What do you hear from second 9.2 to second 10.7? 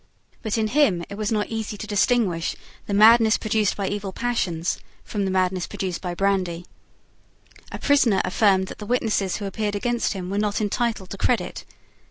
who appeared against him were not